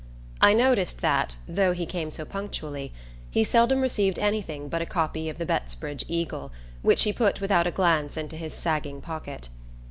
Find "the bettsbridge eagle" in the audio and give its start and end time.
5.37-6.51